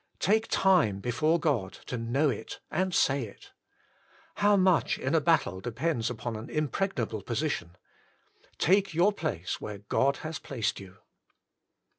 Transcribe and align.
Take 0.19 0.47
time 0.47 0.99
before 0.99 1.39
God 1.39 1.73
to 1.85 1.95
know 1.95 2.31
it 2.31 2.59
and 2.71 2.91
say 2.91 3.27
it. 3.27 3.51
How 4.37 4.55
much 4.57 4.97
in 4.97 5.13
a 5.13 5.21
battle 5.21 5.61
depends 5.61 6.09
upon 6.09 6.35
an 6.35 6.49
im 6.49 6.69
pregnable 6.69 7.23
position. 7.23 7.75
Take 8.57 8.95
your 8.95 9.13
place 9.13 9.61
Where 9.61 9.77
God 9.77 10.17
Has 10.25 10.39
Placed 10.39 10.79
You. 10.79 10.97